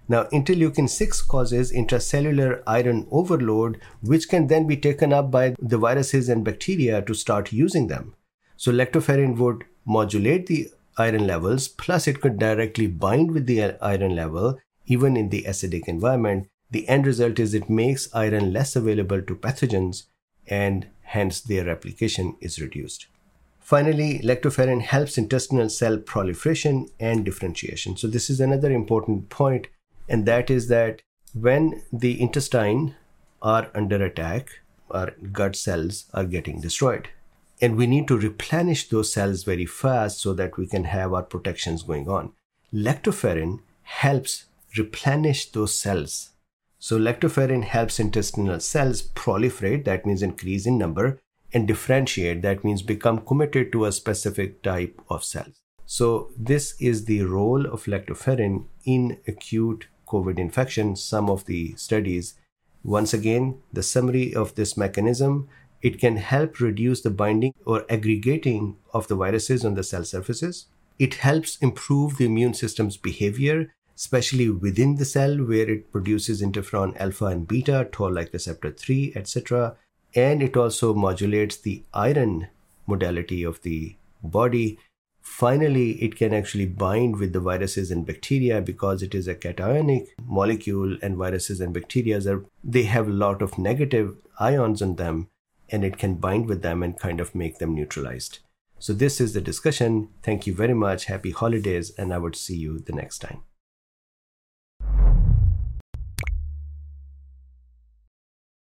Now, 0.09 0.23
interleukin 0.33 0.89
6 0.89 1.21
causes 1.21 1.71
intracellular 1.71 2.63
iron 2.65 3.07
overload, 3.11 3.79
which 4.01 4.27
can 4.27 4.47
then 4.47 4.67
be 4.67 4.75
taken 4.75 5.13
up 5.13 5.31
by 5.31 5.55
the 5.59 5.77
viruses 5.77 6.27
and 6.27 6.43
bacteria 6.43 7.01
to 7.03 7.13
start 7.13 7.53
using 7.53 7.87
them. 7.87 8.15
So, 8.57 8.71
lactoferrin 8.71 9.37
would 9.37 9.63
modulate 9.85 10.47
the 10.47 10.69
iron 10.97 11.27
levels, 11.27 11.67
plus, 11.67 12.07
it 12.07 12.19
could 12.19 12.39
directly 12.39 12.87
bind 12.87 13.31
with 13.31 13.45
the 13.45 13.79
iron 13.81 14.15
level, 14.15 14.59
even 14.87 15.15
in 15.15 15.29
the 15.29 15.43
acidic 15.43 15.87
environment. 15.87 16.47
The 16.71 16.89
end 16.89 17.05
result 17.05 17.39
is 17.39 17.53
it 17.53 17.69
makes 17.69 18.13
iron 18.13 18.51
less 18.51 18.75
available 18.75 19.21
to 19.21 19.35
pathogens, 19.35 20.03
and 20.47 20.88
hence 21.04 21.41
their 21.41 21.65
replication 21.65 22.36
is 22.41 22.62
reduced. 22.62 23.08
Finally, 23.60 24.19
lactoferrin 24.19 24.82
helps 24.82 25.17
intestinal 25.17 25.69
cell 25.69 25.97
proliferation 25.97 26.88
and 26.99 27.23
differentiation. 27.23 27.95
So, 27.95 28.08
this 28.08 28.30
is 28.30 28.39
another 28.39 28.71
important 28.71 29.30
point, 29.30 29.67
and 30.10 30.25
that 30.25 30.49
is 30.49 30.67
that 30.67 31.01
when 31.34 31.84
the 31.93 32.21
intestine 32.21 32.95
are 33.41 33.71
under 33.73 34.04
attack, 34.04 34.60
our 34.89 35.12
gut 35.32 35.56
cells 35.56 36.06
are 36.13 36.25
getting 36.25 36.60
destroyed. 36.60 37.10
And 37.62 37.77
we 37.77 37.88
need 37.88 38.08
to 38.08 38.17
replenish 38.17 38.89
those 38.89 39.13
cells 39.13 39.43
very 39.43 39.65
fast 39.65 40.19
so 40.19 40.34
that 40.34 40.58
we 40.58 40.67
can 40.67 40.86
have 40.86 41.13
our 41.13 41.23
protections 41.23 41.84
going 41.84 42.10
on. 42.10 42.34
Lactoferrin 42.73 43.60
helps 43.84 44.45
replenish 44.77 45.51
those 45.51 45.77
cells. 45.77 46.32
So, 46.84 46.98
lactoferrin 46.98 47.63
helps 47.63 48.00
intestinal 48.00 48.60
cells 48.60 49.04
proliferate, 49.04 49.86
that 49.86 50.04
means 50.04 50.24
increase 50.24 50.65
in 50.65 50.80
number, 50.80 51.20
and 51.54 51.67
differentiate. 51.67 52.41
That 52.41 52.63
means 52.63 52.82
become 52.82 53.20
committed 53.20 53.72
to 53.74 53.86
a 53.86 53.91
specific 53.91 54.63
type 54.63 55.00
of 55.08 55.24
cells. 55.24 55.62
So, 55.86 56.32
this 56.36 56.74
is 56.82 57.06
the 57.06 57.22
role 57.22 57.67
of 57.67 57.86
lactoferrin 57.86 58.65
in 58.84 59.20
acute 59.28 59.89
COVID 60.08 60.39
infection. 60.39 60.96
Some 60.96 61.30
of 61.30 61.46
the 61.46 61.76
studies, 61.76 62.34
once 62.84 63.13
again, 63.13 63.60
the 63.72 63.84
summary 63.84 64.34
of 64.34 64.56
this 64.56 64.76
mechanism 64.76 65.48
it 65.84 66.00
can 66.00 66.17
help 66.17 66.60
reduce 66.60 67.02
the 67.02 67.12
binding 67.12 67.54
or 67.63 67.86
aggregating 67.91 68.78
of 68.91 69.08
the 69.08 69.15
viruses 69.15 69.63
on 69.63 69.76
the 69.76 69.84
cell 69.84 70.04
surfaces. 70.04 70.65
It 70.98 71.15
helps 71.15 71.58
improve 71.58 72.17
the 72.17 72.26
immune 72.26 72.56
system's 72.56 72.98
behavior, 72.98 73.72
especially 73.95 74.49
within 74.49 74.95
the 74.95 75.06
cell 75.06 75.38
where 75.38 75.69
it 75.69 75.91
produces 75.91 76.41
interferon 76.41 76.95
alpha 76.99 77.25
and 77.25 77.47
beta, 77.47 77.88
toll 77.91 78.13
like 78.13 78.34
receptor 78.34 78.71
3, 78.71 79.13
etc 79.15 79.75
and 80.15 80.43
it 80.43 80.58
also 80.58 80.93
modulates 80.93 81.58
the 81.58 81.84
iron 81.93 82.47
modality 82.88 83.43
of 83.43 83.62
the 83.62 83.95
body. 84.23 84.77
Finally, 85.21 85.91
it 86.04 86.15
can 86.15 86.34
actually 86.34 86.65
bind 86.65 87.17
with 87.17 87.32
the 87.32 87.39
viruses 87.39 87.91
and 87.91 88.06
bacteria 88.06 88.60
because 88.60 89.04
it 89.04 89.13
is 89.13 89.27
a 89.27 89.36
cationic 89.36 90.08
molecule, 90.25 90.97
and 91.01 91.15
viruses 91.15 91.62
and 91.62 91.73
bacteria 91.73 92.19
are 92.27 92.43
they 92.63 92.84
have 92.84 93.08
a 93.08 93.12
lot 93.12 93.41
of 93.41 93.58
negative 93.58 94.15
ions 94.39 94.82
on 94.82 94.95
them, 94.95 95.27
and 95.69 95.86
it 95.86 95.97
can 95.97 96.15
bind 96.15 96.47
with 96.47 96.62
them 96.62 96.84
and 96.84 96.99
kind 96.99 97.19
of 97.19 97.36
make 97.36 97.60
them 97.60 97.75
neutralized. 97.75 98.39
So 98.80 98.93
this 98.93 99.21
is 99.21 99.34
the 99.34 99.41
discussion. 99.41 100.10
Thank 100.23 100.47
you 100.47 100.56
very 100.56 100.73
much. 100.73 101.06
Happy 101.06 101.32
holidays, 101.32 101.91
and 101.97 102.12
I 102.12 102.17
would 102.17 102.36
see 102.36 102.58
you 102.58 102.80
the 102.80 102.93
next 102.93 103.19
time. 103.19 103.43